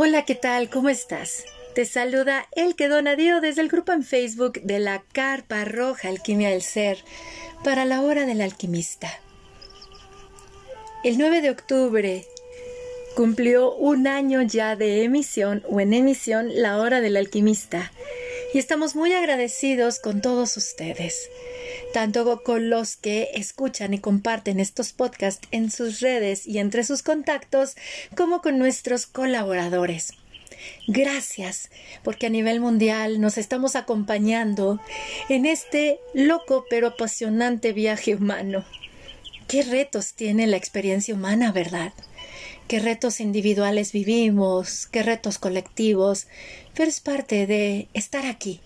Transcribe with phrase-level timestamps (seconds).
[0.00, 0.70] Hola, ¿qué tal?
[0.70, 1.44] ¿Cómo estás?
[1.74, 6.50] Te saluda El que Donadío desde el grupo en Facebook de la Carpa Roja Alquimia
[6.50, 6.98] del Ser
[7.64, 9.10] para la hora del alquimista.
[11.02, 12.26] El 9 de octubre
[13.18, 17.90] cumplió un año ya de emisión o en emisión La Hora del Alquimista
[18.54, 21.28] y estamos muy agradecidos con todos ustedes,
[21.92, 27.02] tanto con los que escuchan y comparten estos podcasts en sus redes y entre sus
[27.02, 27.74] contactos,
[28.16, 30.12] como con nuestros colaboradores.
[30.86, 31.70] Gracias,
[32.04, 34.80] porque a nivel mundial nos estamos acompañando
[35.28, 38.64] en este loco pero apasionante viaje humano.
[39.48, 41.92] ¿Qué retos tiene la experiencia humana, verdad?
[42.68, 44.86] ¿Qué retos individuales vivimos?
[44.88, 46.26] ¿Qué retos colectivos?
[46.74, 48.60] Pero es parte de estar aquí,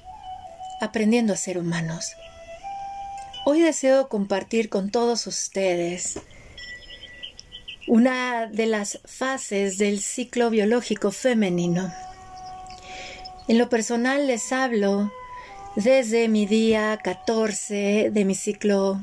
[0.80, 2.10] aprendiendo a ser humanos.
[3.44, 6.18] Hoy deseo compartir con todos ustedes
[7.86, 11.94] una de las fases del ciclo biológico femenino.
[13.46, 15.12] En lo personal les hablo
[15.76, 19.00] desde mi día 14 de mi ciclo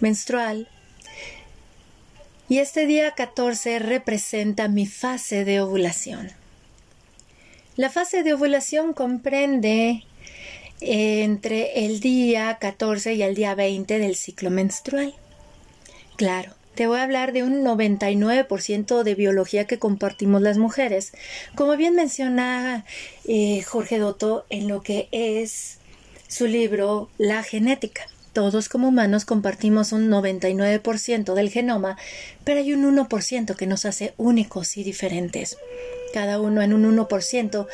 [0.00, 0.68] menstrual.
[2.48, 6.32] Y este día 14 representa mi fase de ovulación.
[7.76, 10.04] La fase de ovulación comprende
[10.80, 15.14] entre el día 14 y el día 20 del ciclo menstrual.
[16.16, 21.12] Claro, te voy a hablar de un 99% de biología que compartimos las mujeres.
[21.54, 22.86] Como bien menciona
[23.26, 25.78] eh, Jorge Dotto en lo que es
[26.28, 28.06] su libro La genética.
[28.38, 31.98] Todos como humanos compartimos un 99% del genoma,
[32.44, 35.56] pero hay un 1% que nos hace únicos y diferentes
[36.12, 37.66] cada uno en un 1%.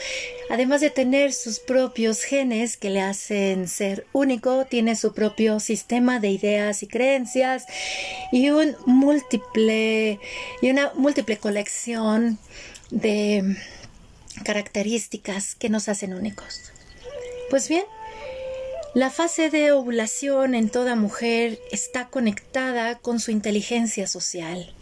[0.48, 6.18] Además de tener sus propios genes que le hacen ser único, tiene su propio sistema
[6.18, 7.66] de ideas y creencias
[8.32, 10.18] y un múltiple
[10.62, 12.38] y una múltiple colección
[12.90, 13.54] de
[14.44, 16.72] características que nos hacen únicos.
[17.50, 17.84] Pues bien,
[18.94, 24.72] la fase de ovulación en toda mujer está conectada con su inteligencia social.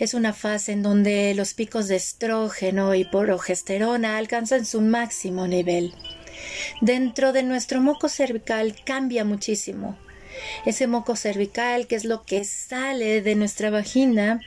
[0.00, 5.94] Es una fase en donde los picos de estrógeno y progesterona alcanzan su máximo nivel.
[6.80, 9.96] Dentro de nuestro moco cervical cambia muchísimo.
[10.66, 14.40] Ese moco cervical, que es lo que sale de nuestra vagina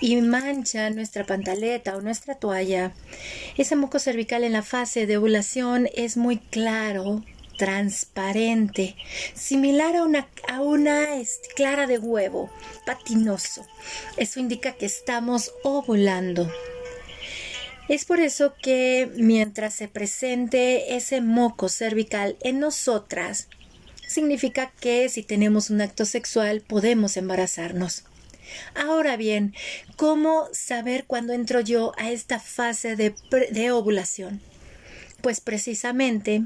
[0.00, 2.92] y mancha nuestra pantaleta o nuestra toalla.
[3.58, 7.22] Ese moco cervical en la fase de ovulación es muy claro,
[7.60, 8.96] transparente,
[9.34, 12.48] similar a una, a una este, clara de huevo,
[12.86, 13.66] patinoso.
[14.16, 16.50] Eso indica que estamos ovulando.
[17.90, 23.48] Es por eso que mientras se presente ese moco cervical en nosotras,
[24.06, 28.04] significa que si tenemos un acto sexual podemos embarazarnos.
[28.74, 29.54] Ahora bien,
[29.96, 33.14] ¿cómo saber cuándo entro yo a esta fase de,
[33.50, 34.40] de ovulación?
[35.20, 36.44] Pues precisamente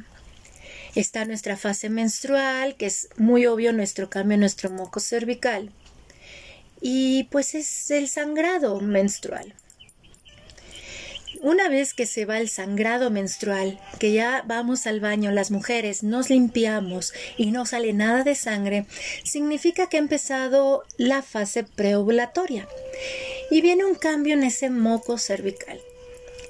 [0.94, 5.72] Está nuestra fase menstrual, que es muy obvio nuestro cambio en nuestro moco cervical.
[6.80, 9.54] Y pues es el sangrado menstrual.
[11.40, 16.04] Una vez que se va el sangrado menstrual, que ya vamos al baño las mujeres,
[16.04, 18.86] nos limpiamos y no sale nada de sangre,
[19.24, 22.68] significa que ha empezado la fase preovulatoria
[23.50, 25.80] y viene un cambio en ese moco cervical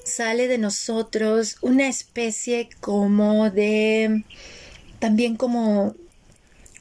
[0.04, 4.24] sale de nosotros una especie como de
[5.00, 5.96] también como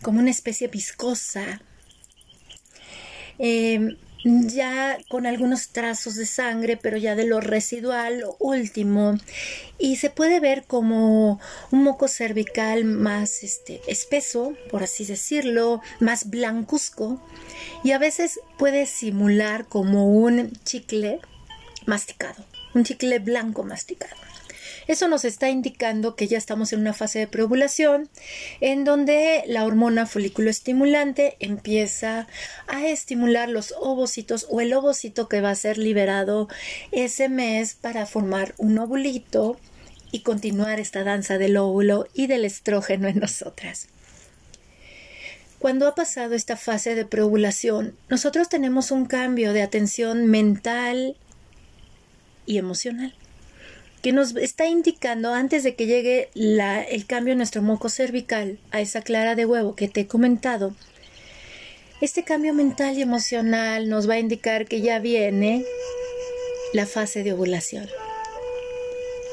[0.04, 1.62] como una especie viscosa.
[3.40, 9.18] Em, ya con algunos trazos de sangre, pero ya de lo residual, lo último,
[9.78, 11.42] y se puede ver como
[11.72, 17.22] un moco cervical más este, espeso, por así decirlo, más blancuzco,
[17.84, 21.20] y a veces puede simular como un chicle
[21.86, 24.16] masticado un chicle blanco masticado.
[24.88, 28.10] Eso nos está indicando que ya estamos en una fase de preovulación
[28.60, 32.28] en donde la hormona folículo estimulante empieza
[32.68, 36.50] a estimular los ovocitos o el ovocito que va a ser liberado
[36.92, 39.58] ese mes para formar un ovulito
[40.12, 43.88] y continuar esta danza del óvulo y del estrógeno en nosotras.
[45.60, 51.16] Cuando ha pasado esta fase de preovulación, nosotros tenemos un cambio de atención mental,
[52.46, 53.14] y emocional
[54.04, 58.82] que nos está indicando antes de que llegue el cambio en nuestro moco cervical a
[58.82, 60.76] esa clara de huevo que te he comentado.
[62.02, 65.64] Este cambio mental y emocional nos va a indicar que ya viene
[66.74, 67.88] la fase de ovulación.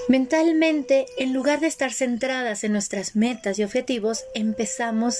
[0.06, 5.18] Mentalmente, en lugar de estar centradas en nuestras metas y objetivos, empezamos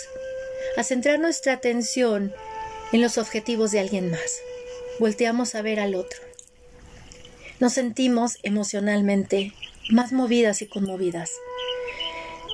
[0.77, 2.33] a centrar nuestra atención
[2.93, 4.43] en los objetivos de alguien más.
[5.01, 6.30] Volteamos a ver al otro.
[7.61, 9.53] Nos sentimos emocionalmente
[9.91, 11.31] más movidas y conmovidas.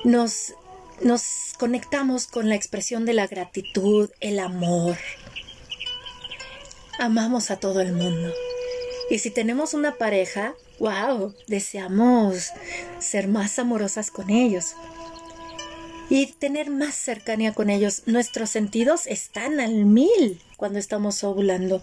[0.03, 0.53] Nos,
[1.01, 4.97] nos conectamos con la expresión de la gratitud, el amor.
[6.99, 8.33] Amamos a todo el mundo.
[9.09, 12.51] Y si tenemos una pareja, wow, deseamos
[12.99, 14.75] ser más amorosas con ellos
[16.09, 18.03] y tener más cercanía con ellos.
[18.05, 21.81] Nuestros sentidos están al mil cuando estamos ovulando.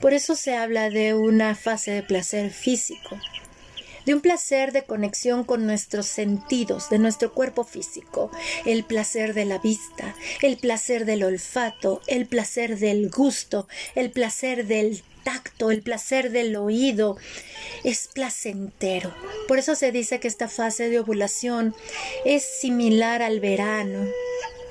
[0.00, 3.18] Por eso se habla de una fase de placer físico,
[4.04, 8.30] de un placer de conexión con nuestros sentidos, de nuestro cuerpo físico,
[8.64, 14.66] el placer de la vista, el placer del olfato, el placer del gusto, el placer
[14.66, 15.02] del
[15.70, 17.16] el placer del oído,
[17.84, 19.14] es placentero.
[19.48, 21.74] Por eso se dice que esta fase de ovulación
[22.24, 24.06] es similar al verano.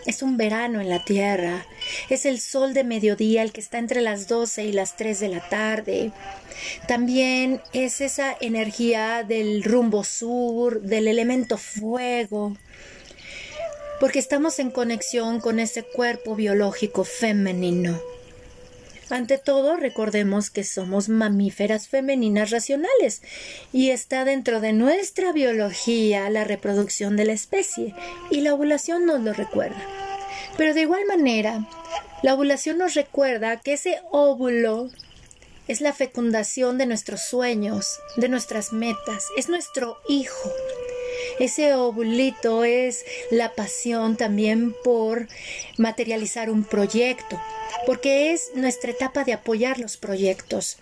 [0.05, 1.65] Es un verano en la Tierra.
[2.09, 5.29] Es el sol de mediodía, el que está entre las 12 y las 3 de
[5.29, 6.11] la tarde.
[6.87, 12.55] También es esa energía del rumbo sur, del elemento fuego.
[13.99, 17.99] Porque estamos en conexión con ese cuerpo biológico femenino.
[19.09, 23.21] Ante todo, recordemos que somos mamíferas femeninas racionales
[23.71, 27.93] y está dentro de nuestra biología la reproducción de la especie
[28.31, 29.77] y la ovulación nos lo recuerda.
[30.57, 31.67] Pero de igual manera,
[32.23, 34.89] la ovulación nos recuerda que ese óvulo
[35.67, 40.51] es la fecundación de nuestros sueños, de nuestras metas, es nuestro hijo.
[41.39, 45.27] Ese ovulito es la pasión también por
[45.77, 47.41] materializar un proyecto,
[47.85, 50.77] porque es nuestra etapa de apoyar los proyectos.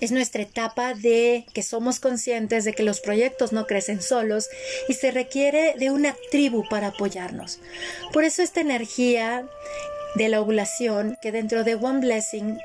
[0.00, 4.48] Es nuestra etapa de que somos conscientes de que los proyectos no crecen solos
[4.88, 7.58] y se requiere de una tribu para apoyarnos.
[8.12, 9.48] Por eso esta energía
[10.14, 12.58] de la ovulación, que dentro de One Blessing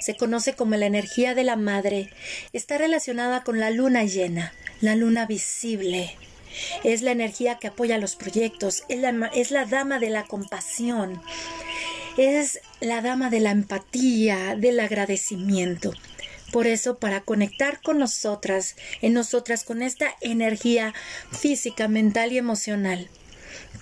[0.00, 2.10] se conoce como la energía de la madre,
[2.52, 6.16] está relacionada con la luna llena, la luna visible.
[6.84, 11.20] Es la energía que apoya los proyectos, es la, dama de la compasión,
[12.16, 15.92] es la dama de la empatía, del agradecimiento.
[16.52, 20.92] Por eso, para conectar con nosotras, en nosotras, con esta energía
[21.30, 23.08] física, mental y emocional,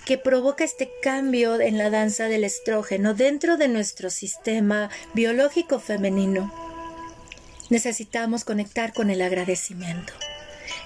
[0.05, 6.53] que provoca este cambio en la danza del estrógeno dentro de nuestro sistema biológico femenino,
[7.69, 10.13] necesitamos conectar con el agradecimiento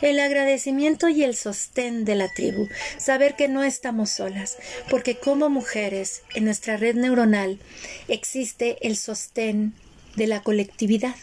[0.02, 4.58] el agradecimiento y el sostén de la tribu, saber que no estamos solas,
[4.90, 7.60] porque como mujeres en nuestra red neuronal
[8.08, 9.74] existe el sostén
[10.16, 11.16] de la colectividad,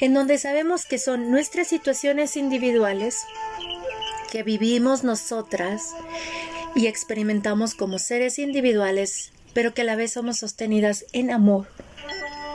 [0.00, 3.20] en donde sabemos que son nuestras situaciones individuales
[4.30, 5.94] que vivimos nosotras
[6.74, 11.68] y experimentamos como seres individuales, pero que a la vez somos sostenidas en amor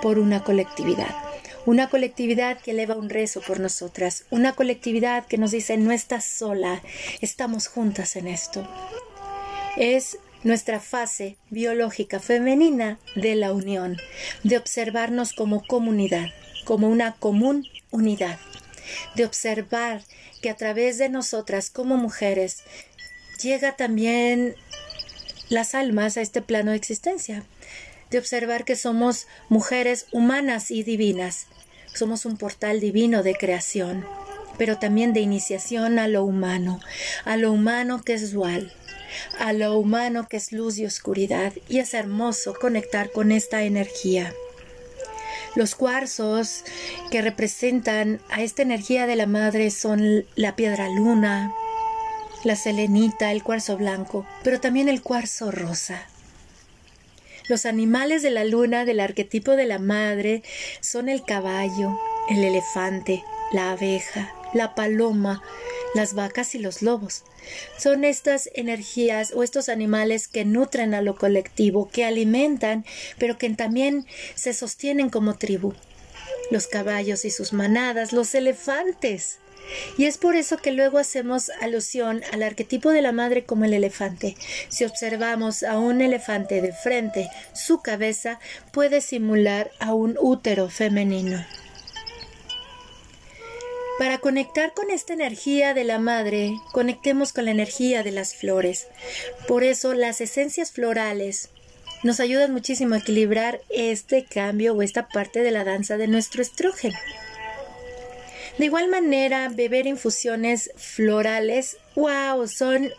[0.02, 1.31] por una colectividad
[1.66, 6.26] una colectividad que eleva un rezo por nosotras, una colectividad que nos dice no estás
[6.26, 6.82] sola,
[7.22, 8.68] estamos juntas en esto.
[9.78, 13.98] Es nuestra fase biológica femenina de la unión,
[14.44, 16.30] de observarnos como comunidad,
[16.66, 18.40] como una común unidad,
[19.16, 20.02] de observar
[20.42, 22.64] que a través de nosotras como mujeres
[23.42, 24.56] llega también
[25.50, 27.44] las almas a este plano de existencia,
[28.10, 31.48] de observar que somos mujeres humanas y divinas.
[31.94, 34.06] Somos un portal divino de creación,
[34.58, 36.80] pero también de iniciación a lo humano,
[37.26, 38.72] a lo humano que es dual,
[39.40, 44.34] a lo humano que es luz y oscuridad, y es hermoso conectar con esta energía.
[45.56, 46.64] Los cuarzos
[47.12, 51.54] que representan a esta energía de la madre son la piedra luna,
[52.46, 56.08] la selenita, el cuarzo blanco, pero también el cuarzo rosa.
[57.52, 60.42] Los animales de la luna del arquetipo de la madre
[60.80, 65.44] son el caballo, el elefante, la abeja, la paloma,
[65.94, 67.26] las vacas y los lobos.
[67.78, 72.86] Son estas energías o estos animales que nutren a lo colectivo, que alimentan,
[73.18, 75.74] pero que también se sostienen como tribu.
[76.52, 79.41] Los caballos y sus manadas, los elefantes,
[79.98, 83.74] y es por eso que luego hacemos alusión al arquetipo de la madre como el
[83.74, 84.36] elefante.
[84.70, 88.40] Si observamos a un elefante de frente, su cabeza
[88.72, 91.46] puede simular a un útero femenino.
[94.00, 98.88] Para conectar con esta energía de la madre, conectemos con la energía de las flores.
[99.48, 101.50] Por eso las esencias florales
[102.04, 106.42] nos ayudan muchísimo a equilibrar este cambio o esta parte de la danza de nuestro
[106.42, 106.98] estrógeno.
[108.58, 112.90] De igual manera, beber infusiones florales, wow, son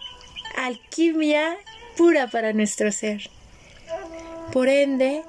[0.57, 1.57] alquimia
[1.97, 3.31] pura para nuestro ser.
[4.53, 5.23] Por ende,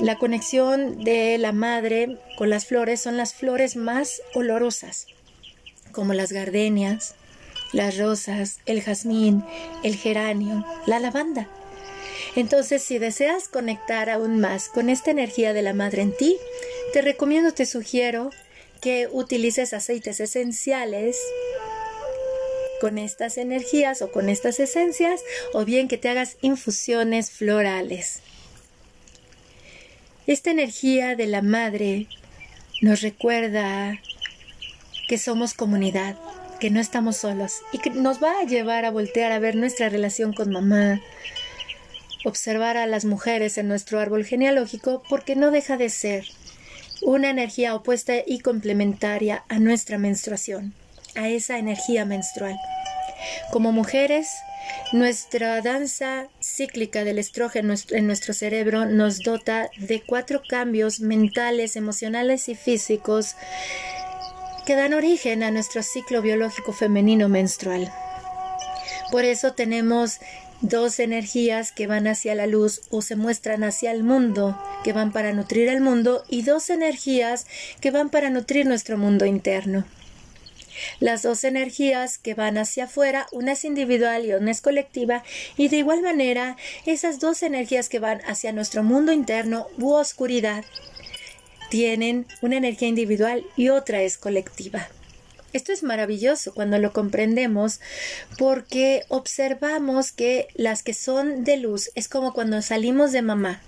[0.00, 5.06] la conexión de la madre con las flores son las flores más olorosas,
[5.92, 7.14] como las gardenias,
[7.72, 9.44] las rosas, el jazmín,
[9.82, 11.48] el geranio, la lavanda.
[12.36, 16.36] Entonces, si deseas conectar aún más con esta energía de la madre en ti,
[16.92, 18.30] te recomiendo, te sugiero
[18.84, 21.16] que utilices aceites esenciales
[22.82, 25.22] con estas energías o con estas esencias
[25.54, 28.20] o bien que te hagas infusiones florales.
[30.26, 32.08] Esta energía de la madre
[32.82, 33.98] nos recuerda
[35.08, 36.18] que somos comunidad,
[36.60, 39.88] que no estamos solos y que nos va a llevar a voltear a ver nuestra
[39.88, 41.00] relación con mamá,
[42.26, 46.26] observar a las mujeres en nuestro árbol genealógico porque no deja de ser
[47.04, 50.72] una energía opuesta y complementaria a nuestra menstruación,
[51.14, 52.56] a esa energía menstrual.
[53.52, 54.28] Como mujeres,
[54.92, 62.48] nuestra danza cíclica del estrógeno en nuestro cerebro nos dota de cuatro cambios mentales, emocionales
[62.48, 63.36] y físicos
[64.66, 67.92] que dan origen a nuestro ciclo biológico femenino menstrual.
[69.10, 70.20] Por eso tenemos
[70.64, 75.12] dos energías que van hacia la luz o se muestran hacia el mundo, que van
[75.12, 77.46] para nutrir el mundo, y dos energías
[77.80, 79.84] que van para nutrir nuestro mundo interno.
[81.00, 85.22] Las dos energías que van hacia afuera, una es individual y una es colectiva,
[85.58, 86.56] y de igual manera,
[86.86, 90.64] esas dos energías que van hacia nuestro mundo interno u oscuridad,
[91.68, 94.88] tienen una energía individual y otra es colectiva.
[95.54, 97.78] Esto es maravilloso cuando lo comprendemos
[98.38, 103.62] porque observamos que las que son de luz es como cuando salimos de mamá.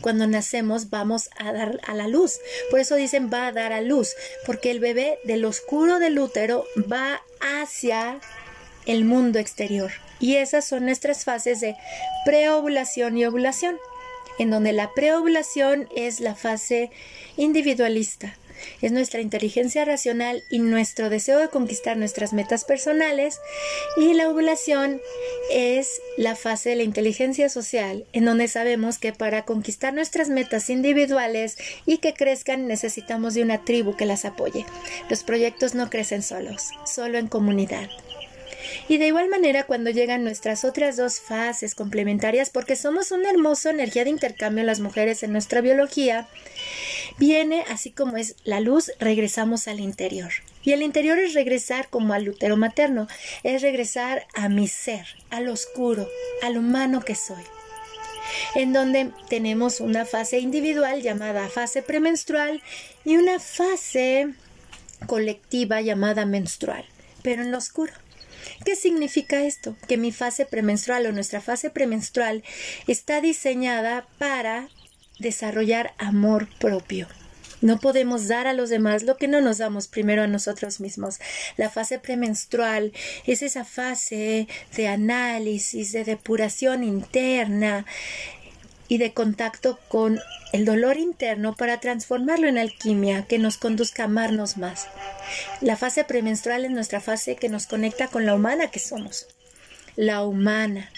[0.00, 2.40] Cuando nacemos vamos a dar a la luz.
[2.68, 4.10] Por eso dicen va a dar a luz,
[4.44, 8.18] porque el bebé del oscuro del útero va hacia
[8.84, 9.92] el mundo exterior.
[10.18, 11.76] Y esas son nuestras fases de
[12.26, 13.78] preovulación y ovulación,
[14.40, 16.90] en donde la preovulación es la fase
[17.36, 18.36] individualista,
[18.80, 23.40] es nuestra inteligencia racional y nuestro deseo de conquistar nuestras metas personales
[23.96, 25.00] y la ovulación
[25.50, 30.70] es la fase de la inteligencia social en donde sabemos que para conquistar nuestras metas
[30.70, 31.56] individuales
[31.86, 34.64] y que crezcan necesitamos de una tribu que las apoye.
[35.08, 37.88] Los proyectos no crecen solos, solo en comunidad.
[38.88, 43.70] Y de igual manera cuando llegan nuestras otras dos fases complementarias, porque somos una hermosa
[43.70, 46.28] energía de intercambio las mujeres en nuestra biología,
[47.18, 50.30] viene así como es la luz, regresamos al interior.
[50.62, 53.06] Y el interior es regresar como al útero materno,
[53.42, 56.08] es regresar a mi ser, al oscuro,
[56.42, 57.44] al humano que soy
[58.54, 62.62] en donde tenemos una fase individual llamada fase premenstrual
[63.04, 64.34] y una fase
[65.06, 66.84] colectiva llamada menstrual,
[67.22, 67.92] pero en lo oscuro.
[68.64, 69.76] ¿Qué significa esto?
[69.88, 72.42] Que mi fase premenstrual o nuestra fase premenstrual
[72.86, 74.68] está diseñada para
[75.18, 77.08] desarrollar amor propio.
[77.60, 81.18] No podemos dar a los demás lo que no nos damos primero a nosotros mismos.
[81.56, 82.92] La fase premenstrual
[83.26, 87.86] es esa fase de análisis, de depuración interna
[88.88, 90.20] y de contacto con
[90.52, 94.86] el dolor interno para transformarlo en alquimia que nos conduzca a amarnos más.
[95.60, 99.26] La fase premenstrual es nuestra fase que nos conecta con la humana que somos.
[99.96, 100.90] La humana,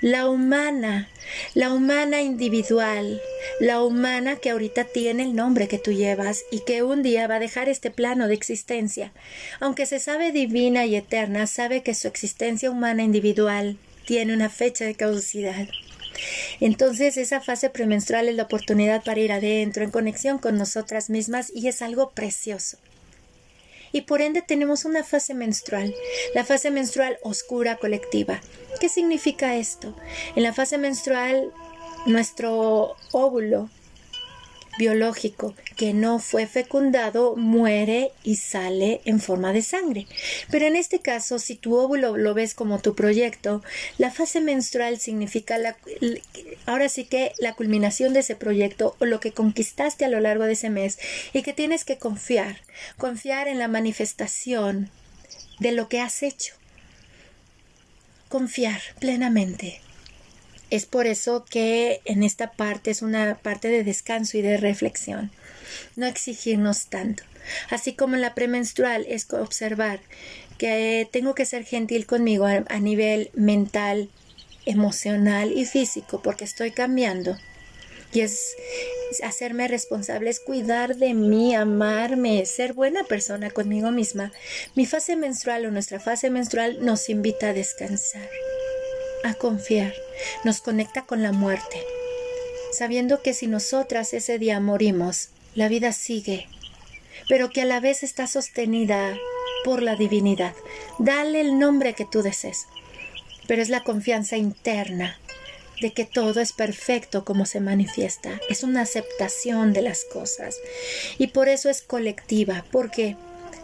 [0.00, 1.08] la humana,
[1.54, 3.20] la humana individual,
[3.60, 7.36] la humana que ahorita tiene el nombre que tú llevas y que un día va
[7.36, 9.12] a dejar este plano de existencia.
[9.58, 14.84] Aunque se sabe divina y eterna, sabe que su existencia humana individual tiene una fecha
[14.84, 15.66] de caducidad.
[16.60, 21.52] Entonces esa fase premenstrual es la oportunidad para ir adentro, en conexión con nosotras mismas
[21.54, 22.78] y es algo precioso.
[23.92, 25.94] Y por ende tenemos una fase menstrual,
[26.34, 28.40] la fase menstrual oscura colectiva.
[28.80, 29.96] ¿Qué significa esto?
[30.34, 31.52] En la fase menstrual
[32.04, 33.70] nuestro óvulo
[34.78, 40.06] biológico que no fue fecundado muere y sale en forma de sangre.
[40.50, 43.62] Pero en este caso, si tu óvulo lo ves como tu proyecto,
[43.98, 45.56] la fase menstrual significa
[46.66, 50.44] ahora sí que la culminación de ese proyecto o lo que conquistaste a lo largo
[50.44, 50.98] de ese mes
[51.32, 52.62] y que tienes que confiar,
[52.96, 54.90] confiar en la manifestación
[55.58, 56.54] de lo que has hecho.
[58.28, 59.80] Confiar plenamente.
[60.70, 65.30] Es por eso que en esta parte es una parte de descanso y de reflexión.
[65.94, 67.22] No exigirnos tanto.
[67.70, 70.00] Así como en la premenstrual es observar
[70.58, 74.08] que tengo que ser gentil conmigo a, nivel mental,
[74.64, 77.36] emocional y físico porque estoy cambiando.
[78.12, 78.56] y es
[79.22, 84.32] hacerme responsable, es cuidar de mí, amarme, ser buena persona conmigo misma.
[84.74, 88.28] Mi fase menstrual o nuestra fase menstrual nos invita a descansar,
[89.24, 89.94] a confiar,
[90.44, 91.82] nos conecta con la muerte,
[92.72, 96.48] sabiendo que si nosotras ese día morimos, la vida sigue,
[97.28, 99.16] pero que a la vez está sostenida
[99.64, 100.54] por la divinidad.
[100.98, 102.66] Dale el nombre que tú desees,
[103.46, 105.18] pero es la confianza interna
[105.80, 108.40] de que todo es perfecto como se manifiesta.
[108.48, 110.56] Es una aceptación de las cosas.
[111.18, 112.64] Y por eso es colectiva.
[112.70, 113.16] ¿Por qué?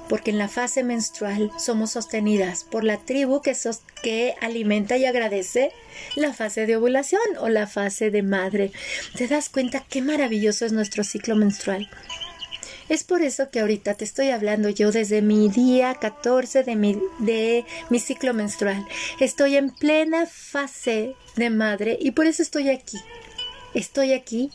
[0.09, 3.57] Porque en la fase menstrual somos sostenidas por la tribu que,
[4.03, 5.73] que alimenta y agradece
[6.17, 8.73] la fase de ovulación o la fase de madre.
[9.17, 11.89] ¿Te das cuenta qué maravilloso es nuestro ciclo menstrual?
[12.89, 17.01] Es por eso que ahorita te estoy hablando yo desde mi día 14 de mi,
[17.21, 18.87] de mi ciclo menstrual.
[19.19, 22.99] Estoy en plena fase de madre y por eso estoy aquí.
[23.73, 24.51] Estoy aquí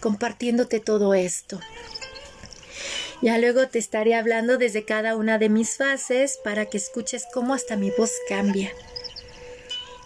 [0.00, 1.60] compartiéndote todo esto.
[3.22, 7.52] Ya luego te estaré hablando desde cada una de mis fases para que escuches cómo
[7.52, 8.72] hasta mi voz cambia.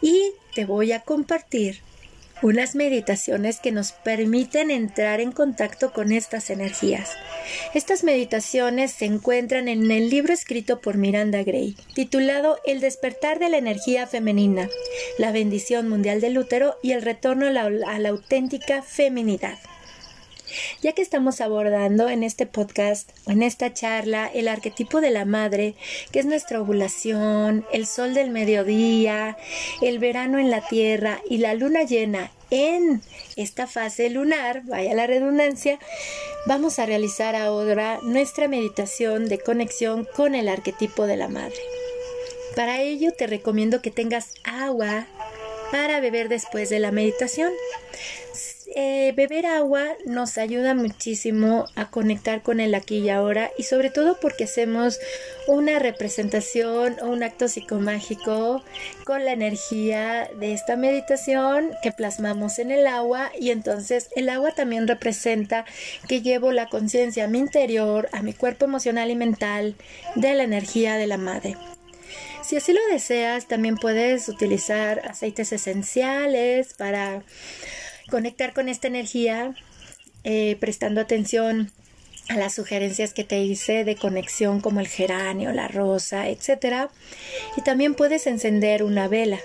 [0.02, 1.80] Y te voy a compartir
[2.42, 7.12] unas meditaciones que nos permiten entrar en contacto con estas energías.
[7.73, 13.49] Estas meditaciones se encuentran en el libro escrito por Miranda Gray, titulado El despertar de
[13.49, 14.68] la energía femenina,
[15.18, 19.59] la bendición mundial del útero y el retorno a la, a la auténtica feminidad.
[20.82, 25.75] Ya que estamos abordando en este podcast en esta charla el arquetipo de la madre,
[26.12, 29.37] que es nuestra ovulación, el sol del mediodía,
[29.82, 33.02] el verano en la tierra y la luna llena en
[33.37, 35.78] esta fase lunar, vaya la redundancia,
[36.46, 41.58] vamos a realizar ahora nuestra meditación de conexión con el arquetipo de la madre.
[42.54, 45.06] Para ello te recomiendo que tengas agua
[45.73, 47.52] para beber después de la meditación.
[48.76, 53.88] Eh, beber agua nos ayuda muchísimo a conectar con el aquí y ahora y sobre
[53.88, 54.99] todo porque hacemos
[55.47, 58.64] una representación o un acto psicomágico
[59.04, 64.51] con la energía de esta meditación que plasmamos en el agua y entonces el agua
[64.51, 65.64] también representa
[66.09, 69.77] que llevo la conciencia a mi interior, a mi cuerpo emocional y mental
[70.16, 71.57] de la energía de la madre.
[72.42, 77.22] Si así lo deseas, también puedes utilizar aceites esenciales para
[78.11, 79.55] conectar con esta energía,
[80.25, 81.73] eh, prestando atención
[82.29, 86.88] a las sugerencias que te hice de conexión como el geranio, la rosa, etc.
[87.57, 89.40] Y también puedes encender una vela.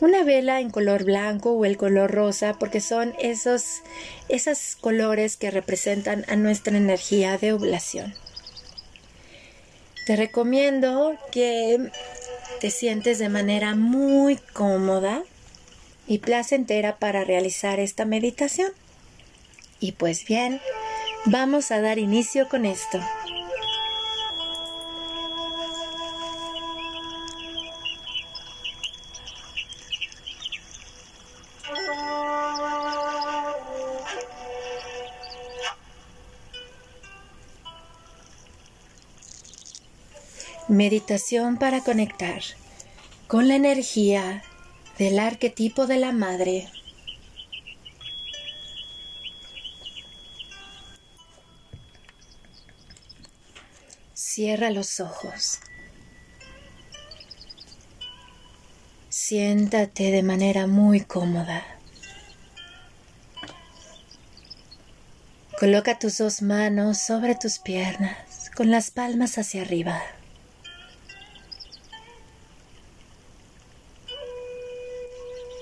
[0.00, 3.82] Una vela en color blanco o el color rosa porque son esos,
[4.30, 8.14] esos colores que representan a nuestra energía de ovulación.
[10.06, 11.90] Te recomiendo que
[12.60, 15.22] te sientes de manera muy cómoda
[16.10, 18.72] y placentera para realizar esta meditación.
[19.78, 20.60] Y pues bien,
[21.24, 22.98] vamos a dar inicio con esto.
[40.66, 42.42] Meditación para conectar
[43.28, 44.42] con la energía
[45.00, 46.68] del arquetipo de la madre.
[54.12, 55.60] Cierra los ojos.
[59.08, 61.64] Siéntate de manera muy cómoda.
[65.58, 70.02] Coloca tus dos manos sobre tus piernas con las palmas hacia arriba.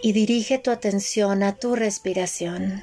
[0.02, 2.82] Y dirige tu atención a tu respiración.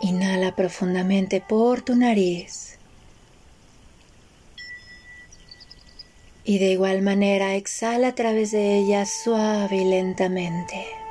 [0.00, 2.78] Inhala profundamente por tu nariz.
[6.44, 11.01] Y de igual manera exhala a través de ella suave y lentamente.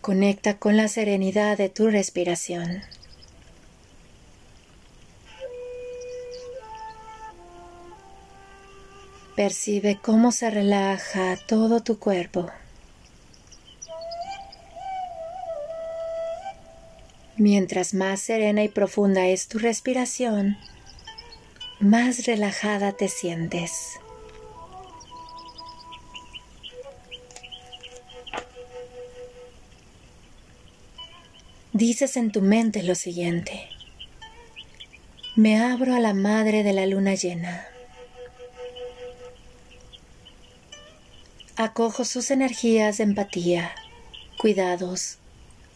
[0.00, 2.80] Conecta con la serenidad de tu respiración.
[9.36, 12.50] Percibe cómo se relaja todo tu cuerpo.
[17.36, 20.56] Mientras más serena y profunda es tu respiración,
[21.78, 24.00] más relajada te sientes.
[31.80, 33.70] Dices en tu mente lo siguiente.
[35.34, 37.66] me abro a la madre de la luna llena.
[41.56, 43.72] Acojo sus energías de empatía,
[44.36, 45.16] cuidados,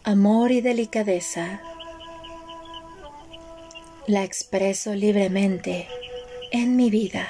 [0.02, 1.62] amor y delicadeza.
[4.06, 5.88] La expreso libremente
[6.52, 7.26] en mi vida.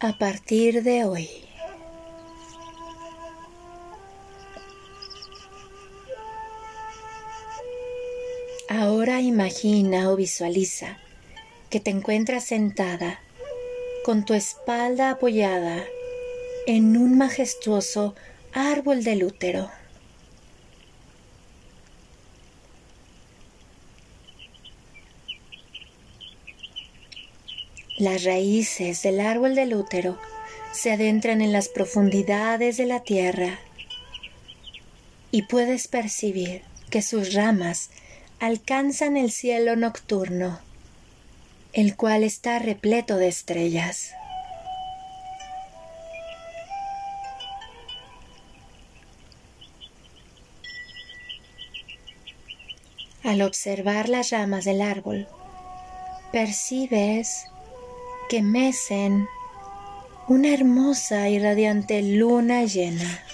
[0.00, 1.45] A partir de hoy.
[8.68, 10.98] Ahora imagina o visualiza
[11.70, 13.20] que te encuentras sentada
[14.04, 15.84] con tu espalda apoyada
[16.66, 18.16] en un majestuoso
[18.52, 19.70] árbol del útero.
[27.98, 30.18] Las raíces del árbol del útero
[30.72, 33.60] se adentran en las profundidades de la tierra
[35.30, 37.90] y puedes percibir que sus ramas
[38.38, 40.60] alcanzan el cielo nocturno,
[41.72, 44.12] el cual está repleto de estrellas.
[53.24, 55.26] Al observar las ramas del árbol,
[56.30, 57.46] percibes
[58.28, 59.26] que mecen
[60.28, 63.25] una hermosa y radiante luna llena.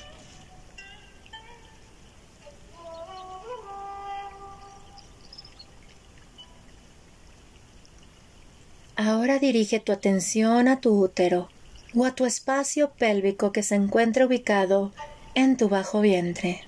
[9.42, 11.48] Dirige tu atención a tu útero
[11.96, 14.92] o a tu espacio pélvico que se encuentra ubicado
[15.34, 16.62] en tu bajo vientre.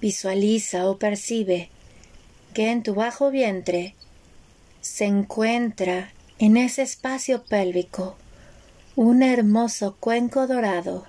[0.00, 1.70] Visualiza o percibe
[2.54, 3.96] que en tu bajo vientre
[4.80, 8.16] se encuentra en ese espacio pélvico
[8.94, 11.04] un hermoso cuenco dorado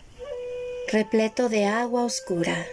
[0.91, 2.65] repleto de agua oscura.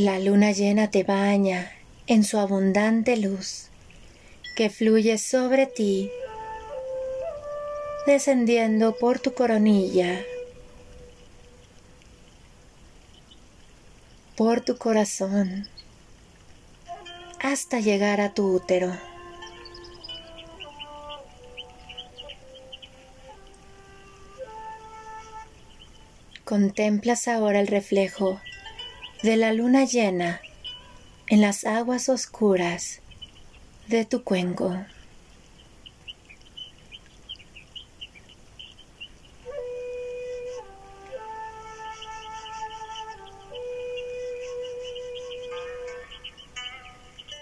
[0.00, 1.70] La luna llena te baña
[2.06, 3.68] en su abundante luz
[4.56, 6.10] que fluye sobre ti,
[8.06, 10.24] descendiendo por tu coronilla,
[14.38, 15.68] por tu corazón,
[17.38, 18.96] hasta llegar a tu útero.
[26.46, 28.40] Contemplas ahora el reflejo
[29.22, 30.40] de la luna llena
[31.28, 33.00] en las aguas oscuras
[33.86, 34.74] de tu cuenco.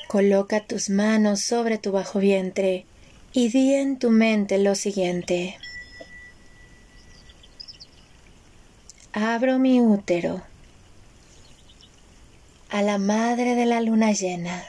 [0.09, 2.87] Coloca tus manos sobre tu bajo vientre
[3.33, 5.57] y di en tu mente lo siguiente.
[9.13, 10.43] Abro mi útero
[12.71, 14.63] a la madre de la luna llena.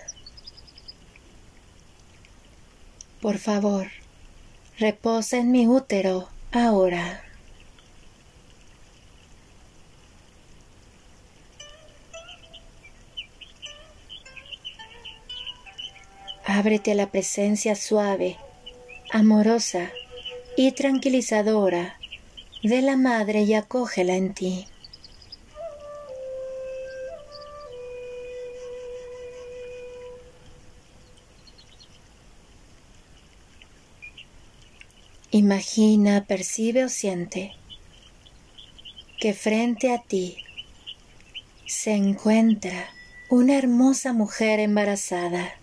[3.22, 3.88] Por favor,
[4.78, 7.24] reposa en mi útero ahora.
[16.46, 18.38] Ábrete a la presencia suave,
[19.12, 19.92] amorosa
[20.58, 21.98] y tranquilizadora
[22.64, 24.68] de la Madre y acógela en ti.
[35.32, 37.54] Imagina, percibe o siente
[39.20, 40.38] que frente a ti
[41.68, 42.90] se encuentra
[43.30, 45.54] una hermosa mujer embarazada.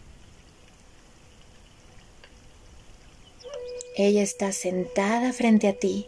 [3.96, 6.06] Ella está sentada frente a ti,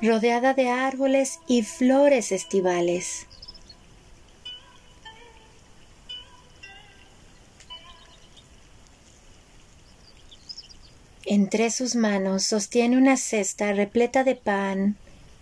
[0.00, 3.26] rodeada de árboles y flores estivales.
[11.28, 14.96] Entre sus manos sostiene una cesta repleta de pan,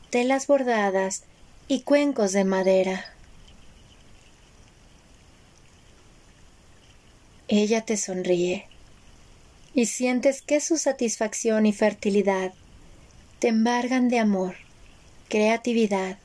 [0.08, 1.24] telas bordadas
[1.68, 3.04] y cuencos de madera.
[7.48, 8.66] Ella te sonríe
[9.74, 12.54] y sientes que su satisfacción y fertilidad
[13.38, 14.54] te embargan de amor,
[15.28, 16.16] creatividad,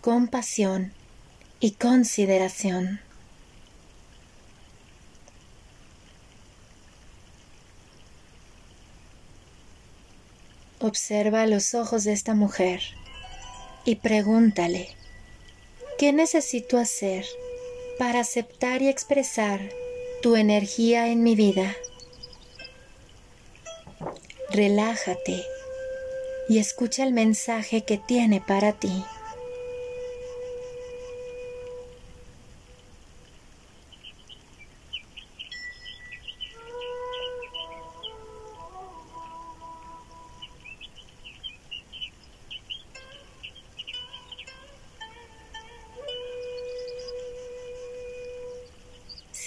[0.00, 0.94] compasión
[1.60, 3.00] y consideración.
[10.82, 12.82] Observa los ojos de esta mujer
[13.84, 14.94] y pregúntale,
[15.98, 17.24] ¿qué necesito hacer
[17.98, 19.60] para aceptar y expresar
[20.22, 21.76] tu energía en mi vida.
[24.50, 25.44] Relájate
[26.48, 29.04] y escucha el mensaje que tiene para ti.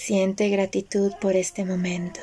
[0.06, 2.20] Siente gratitud por este momento.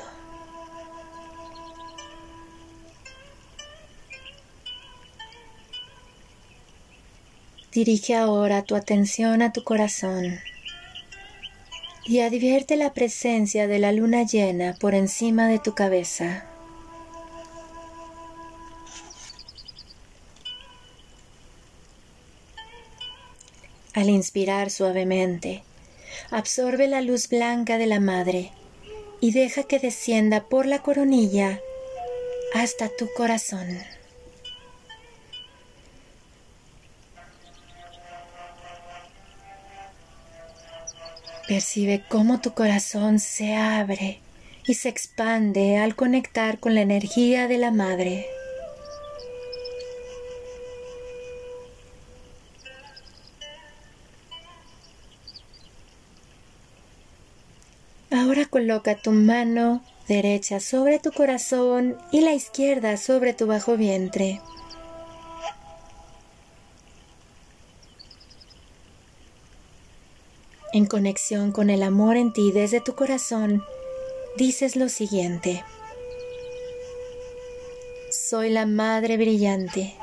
[7.72, 10.40] Dirige ahora tu atención a tu corazón
[12.06, 16.46] y advierte la presencia de la luna llena por encima de tu cabeza.
[23.92, 25.64] Al inspirar suavemente,
[26.30, 28.52] absorbe la luz blanca de la madre
[29.20, 31.60] y deja que descienda por la coronilla
[32.54, 33.78] hasta tu corazón.
[41.48, 44.20] Percibe cómo tu corazón se abre
[44.66, 48.26] y se expande al conectar con la energía de la madre.
[58.54, 64.40] Coloca tu mano derecha sobre tu corazón y la izquierda sobre tu bajo vientre.
[70.72, 73.64] En conexión con el amor en ti desde tu corazón,
[74.36, 75.64] dices lo siguiente.
[78.12, 79.96] Soy la Madre Brillante.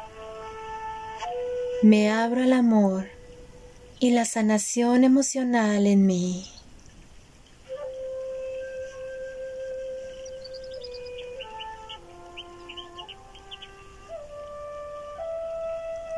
[1.84, 3.08] Me abro al amor
[4.02, 6.61] y la sanación emocional en mí.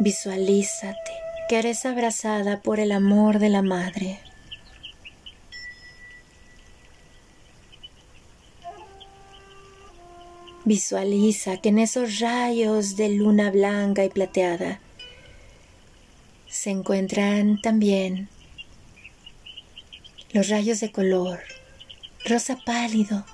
[0.03, 1.13] Visualízate
[1.47, 4.19] que eres abrazada por el amor de la madre.
[10.65, 14.81] Visualiza que en esos rayos de luna blanca y plateada
[16.49, 18.27] se encuentran también
[20.33, 21.39] los rayos de color
[22.25, 23.25] rosa pálido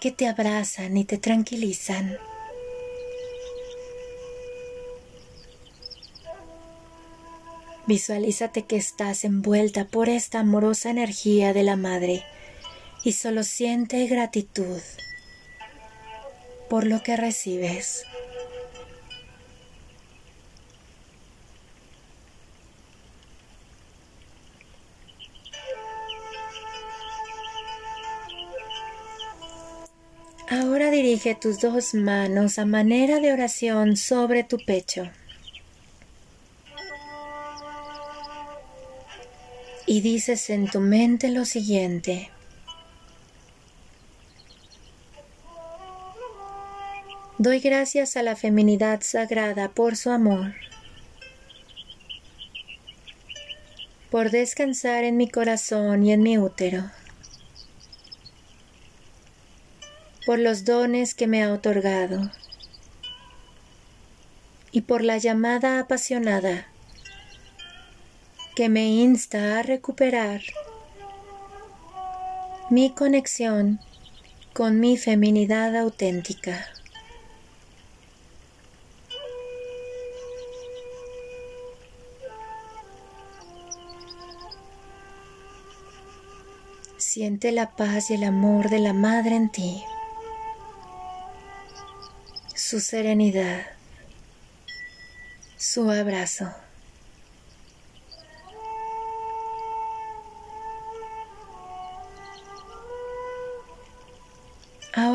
[0.00, 2.16] que te abrazan y te tranquilizan.
[7.86, 12.22] Visualízate que estás envuelta por esta amorosa energía de la Madre
[13.04, 14.80] y solo siente gratitud
[16.70, 18.04] por lo que recibes.
[30.48, 35.10] Ahora dirige tus dos manos a manera de oración sobre tu pecho.
[39.92, 42.30] Y dices en tu mente lo siguiente.
[47.36, 50.54] Doy gracias a la feminidad sagrada por su amor,
[54.10, 56.90] por descansar en mi corazón y en mi útero,
[60.24, 62.30] por los dones que me ha otorgado.
[64.74, 66.71] Y por la llamada apasionada
[68.54, 70.42] que me insta a recuperar
[72.68, 73.80] mi conexión
[74.52, 76.66] con mi feminidad auténtica.
[86.98, 89.82] Siente la paz y el amor de la Madre en ti,
[92.54, 93.62] su serenidad,
[95.56, 96.52] su abrazo.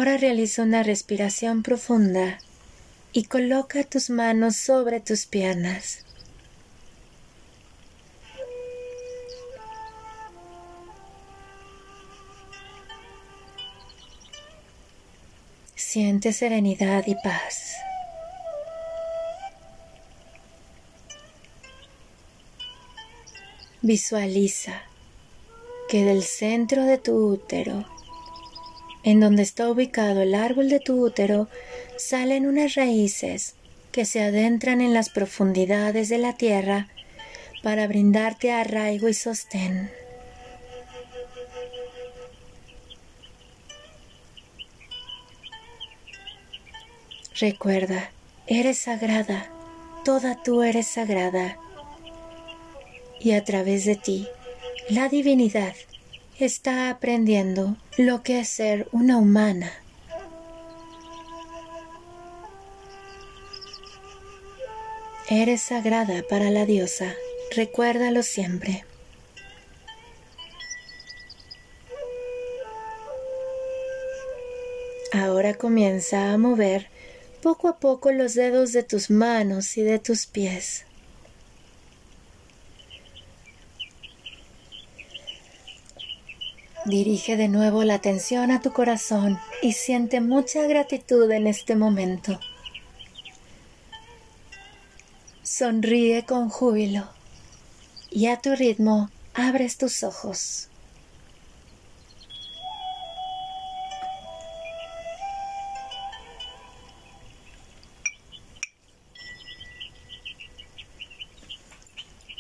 [0.08, 2.40] Ahora realiza una respiración profunda
[3.12, 6.06] y coloca tus manos sobre tus piernas.
[15.76, 17.76] Siente serenidad y paz.
[23.82, 24.84] Visualiza
[25.90, 27.97] que del centro de tu útero
[29.04, 31.48] en donde está ubicado el árbol de tu útero,
[31.98, 33.56] salen unas raíces
[33.92, 36.88] que se adentran en las profundidades de la tierra
[37.64, 39.90] para brindarte arraigo y sostén.
[47.40, 48.10] Recuerda,
[48.48, 49.52] eres sagrada,
[50.04, 51.58] toda tú eres sagrada.
[53.20, 54.28] Y a través de ti,
[54.90, 55.76] la divinidad
[56.46, 59.72] está aprendiendo lo que es ser una humana.
[65.30, 67.14] Eres sagrada para la diosa,
[67.56, 68.86] recuérdalo siempre.
[75.12, 76.88] Ahora comienza a mover
[77.42, 80.87] poco a poco los dedos de tus manos y de tus pies.
[86.88, 92.40] Dirige de nuevo la atención a tu corazón y siente mucha gratitud en este momento.
[95.44, 97.10] Sonríe con júbilo
[98.10, 100.70] y a tu ritmo abres tus ojos.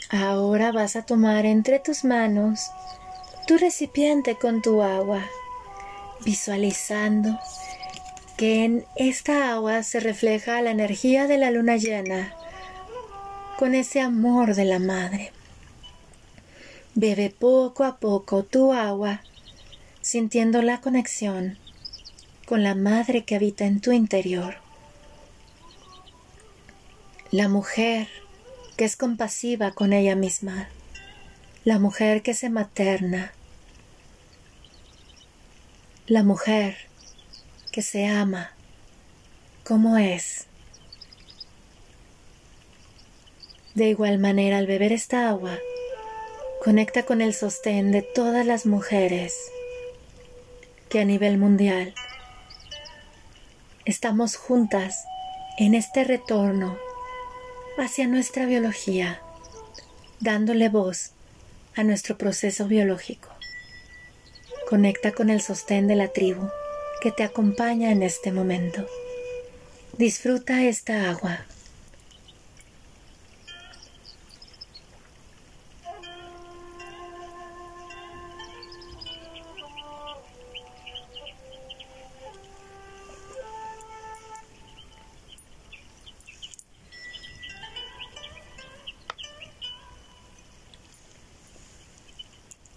[0.10, 2.71] Ahora vas a tomar entre tus manos
[3.47, 5.25] tu recipiente con tu agua,
[6.25, 7.39] visualizando
[8.36, 12.36] que en esta agua se refleja la energía de la luna llena
[13.57, 15.31] con ese amor de la madre.
[16.93, 19.21] Bebe poco a poco tu agua,
[20.01, 21.57] sintiendo la conexión
[22.45, 24.55] con la madre que habita en tu interior.
[27.31, 28.10] La mujer
[28.75, 30.67] que es compasiva con ella misma,
[31.63, 33.33] la mujer que se materna,
[36.08, 36.78] la mujer
[37.74, 38.54] que se ama
[39.65, 40.46] como es.
[43.76, 45.60] De igual manera, al beber esta agua,
[46.63, 49.36] conecta con el sostén de todas las mujeres
[50.89, 51.93] que a nivel mundial
[53.84, 55.04] estamos juntas
[55.58, 56.78] en este retorno
[57.78, 59.22] hacia nuestra biología,
[60.22, 61.12] dándole voz
[61.76, 63.37] a nuestro proceso biológico.
[64.69, 66.49] Conecta con el sostén de la tribu
[66.99, 68.86] que te acompaña en este momento.
[69.97, 71.45] Disfruta esta agua.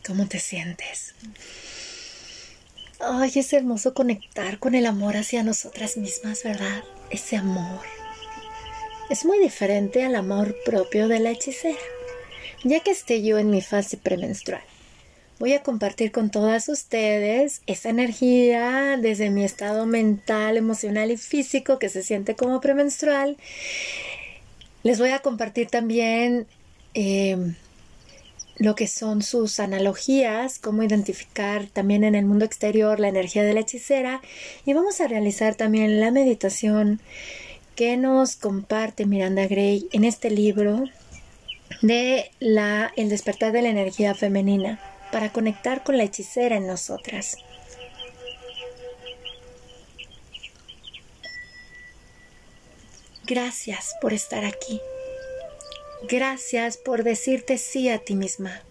[0.07, 1.15] ¿Cómo te sientes?
[3.03, 6.85] Ay, es hermoso conectar con el amor hacia nosotras mismas, ¿verdad?
[7.09, 7.81] Ese amor.
[9.09, 11.79] Es muy diferente al amor propio de la hechicera.
[12.63, 14.63] Ya que esté yo en mi fase premenstrual,
[15.39, 21.79] voy a compartir con todas ustedes esa energía desde mi estado mental, emocional y físico
[21.79, 23.39] que se siente como premenstrual.
[24.83, 26.47] Les voy a compartir también
[26.93, 27.55] eh,
[28.61, 33.55] lo que son sus analogías, cómo identificar también en el mundo exterior la energía de
[33.55, 34.21] la hechicera
[34.67, 37.01] y vamos a realizar también la meditación
[37.75, 40.85] que nos comparte Miranda Gray en este libro
[41.81, 44.79] de la El despertar de la energía femenina
[45.11, 47.39] para conectar con la hechicera en nosotras.
[53.25, 54.83] Gracias por estar aquí.
[56.09, 58.63] Gracias por decirte sí a ti misma.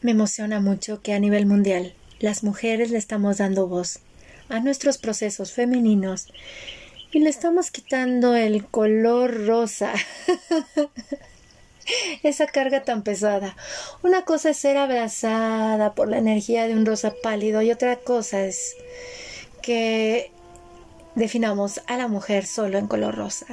[0.00, 3.98] Me emociona mucho que a nivel mundial las mujeres le estamos dando voz
[4.48, 6.28] a nuestros procesos femeninos
[7.10, 9.92] y le estamos quitando el color rosa.
[12.22, 13.56] Esa carga tan pesada.
[14.02, 18.44] Una cosa es ser abrazada por la energía de un rosa pálido y otra cosa
[18.44, 18.76] es
[19.62, 20.30] que
[21.14, 23.46] definamos a la mujer solo en color rosa.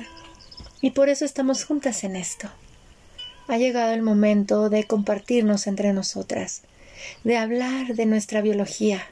[0.85, 2.47] Y por eso estamos juntas en esto.
[3.47, 6.61] Ha llegado el momento de compartirnos entre nosotras,
[7.23, 9.07] de hablar de nuestra biología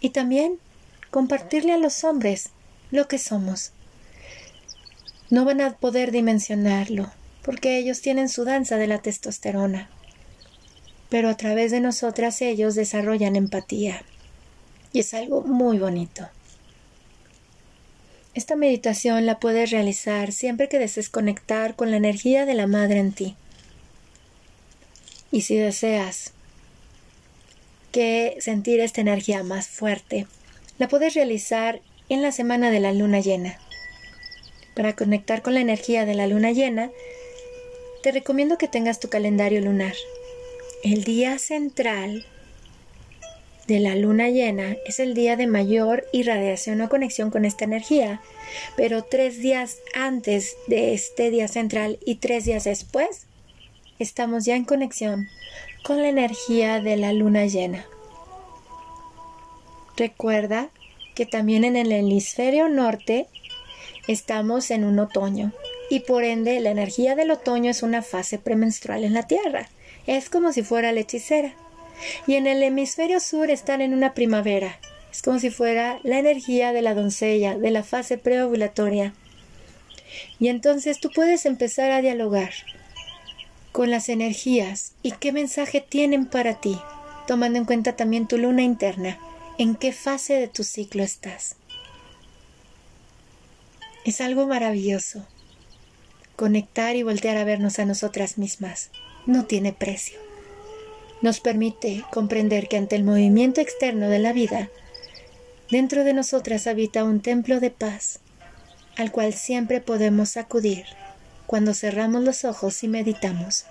[0.00, 0.60] y también
[1.10, 2.50] compartirle a los hombres
[2.92, 3.72] lo que somos.
[5.30, 7.10] No van a poder dimensionarlo,
[7.42, 9.90] porque ellos tienen su danza de la testosterona.
[11.08, 14.04] Pero a través de nosotras ellos desarrollan empatía.
[14.92, 16.28] Y es algo muy bonito.
[18.34, 22.98] Esta meditación la puedes realizar siempre que desees conectar con la energía de la madre
[22.98, 23.36] en ti.
[25.30, 26.32] Y si deseas
[27.92, 30.26] que sentir esta energía más fuerte,
[30.78, 33.58] la puedes realizar en la semana de la luna llena.
[34.74, 36.90] Para conectar con la energía de la luna llena,
[38.02, 39.94] te recomiendo que tengas tu calendario lunar.
[40.84, 42.24] El día central
[43.68, 48.22] de la luna llena es el día de mayor irradiación o conexión con esta energía,
[48.76, 53.26] pero tres días antes de este día central y tres días después
[53.98, 55.28] estamos ya en conexión
[55.84, 57.84] con la energía de la luna llena.
[59.98, 60.70] Recuerda
[61.14, 63.26] que también en el hemisferio norte
[64.06, 65.52] estamos en un otoño
[65.90, 69.68] y por ende la energía del otoño es una fase premenstrual en la Tierra.
[70.06, 71.54] Es como si fuera la hechicera.
[72.26, 74.78] Y en el hemisferio sur están en una primavera.
[75.10, 79.14] Es como si fuera la energía de la doncella, de la fase preovulatoria.
[80.38, 82.52] Y entonces tú puedes empezar a dialogar
[83.72, 86.78] con las energías y qué mensaje tienen para ti,
[87.26, 89.18] tomando en cuenta también tu luna interna,
[89.58, 91.56] en qué fase de tu ciclo estás.
[94.04, 95.26] Es algo maravilloso.
[96.36, 98.90] Conectar y voltear a vernos a nosotras mismas
[99.26, 100.27] no tiene precio
[101.22, 104.70] nos permite comprender que ante el movimiento externo de la vida,
[105.70, 108.20] dentro de nosotras habita un templo de paz,
[108.96, 110.84] al cual siempre podemos acudir
[111.46, 113.64] cuando cerramos los ojos y meditamos.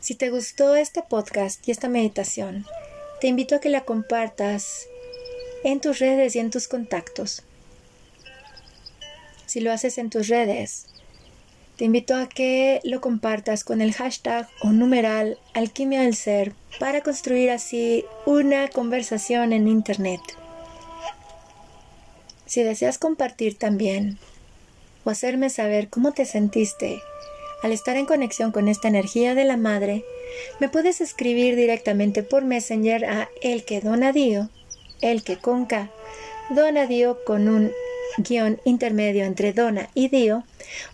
[0.00, 2.66] Si te gustó este podcast y esta meditación,
[3.20, 4.86] te invito a que la compartas
[5.62, 7.42] en tus redes y en tus contactos.
[9.46, 10.86] Si lo haces en tus redes,
[11.76, 17.02] te invito a que lo compartas con el hashtag o numeral Alquimia del Ser para
[17.02, 20.20] construir así una conversación en Internet.
[22.46, 24.18] Si deseas compartir también
[25.04, 27.00] o hacerme saber cómo te sentiste
[27.62, 30.04] al estar en conexión con esta energía de la madre,
[30.60, 34.48] me puedes escribir directamente por Messenger a el que donadío,
[35.00, 35.90] el que con K,
[36.50, 37.72] donadío con un
[38.18, 40.44] guion intermedio entre Dona y Dio,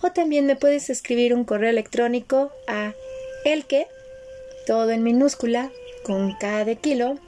[0.02, 2.92] o también me puedes escribir un correo electrónico a
[3.44, 3.86] el que,
[4.66, 5.70] todo en minúscula,
[6.02, 7.18] con K de kilo,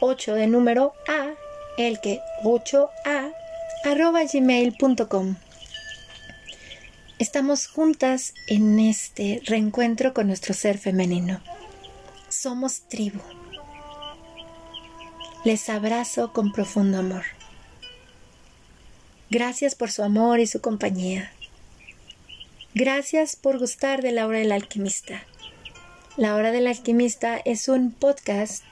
[0.00, 1.34] 8 de número A,
[1.78, 3.32] el que 8A,
[3.84, 5.36] arroba gmail.com.
[7.18, 11.40] Estamos juntas en este reencuentro con nuestro ser femenino.
[12.28, 13.20] Somos tribu.
[15.44, 17.35] Les abrazo con profundo amor.
[19.28, 21.32] Gracias por su amor y su compañía.
[22.74, 25.24] Gracias por gustar de la hora del alquimista.
[26.16, 28.64] La hora del alquimista es un podcast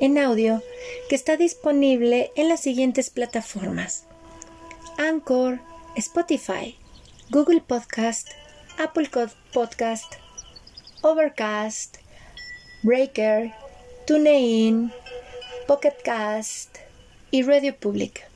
[0.00, 0.62] en audio
[1.08, 4.04] que está disponible en las siguientes plataformas.
[4.96, 5.60] Anchor,
[5.96, 6.78] Spotify,
[7.28, 8.28] Google Podcast,
[8.78, 9.10] Apple
[9.52, 10.14] Podcast,
[11.02, 11.98] Overcast,
[12.82, 13.52] Breaker,
[14.06, 14.92] TuneIn,
[15.66, 16.78] Pocket Cast
[17.30, 18.29] y Radio Public.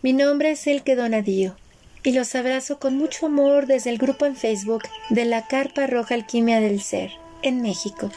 [0.00, 1.56] Mi nombre es Elke Donadío
[2.04, 6.14] y los abrazo con mucho amor desde el grupo en Facebook de la Carpa Roja
[6.14, 7.10] Alquimia del Ser
[7.42, 8.08] en México.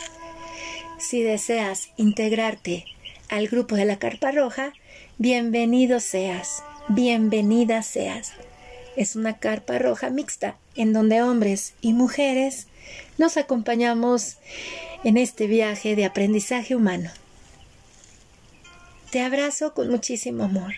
[1.00, 2.86] Si deseas integrarte
[3.30, 4.74] al grupo de la Carpa Roja,
[5.18, 8.34] bienvenido seas, bienvenida seas.
[8.96, 12.68] Es una carpa roja mixta en donde hombres y mujeres
[13.18, 14.38] nos acompañamos
[15.04, 17.10] en este viaje de aprendizaje humano.
[19.10, 20.76] Te abrazo con muchísimo amor.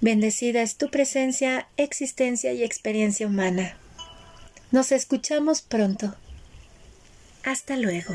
[0.00, 3.76] Bendecida es tu presencia, existencia y experiencia humana.
[4.70, 6.14] Nos escuchamos pronto.
[7.44, 8.14] Hasta luego.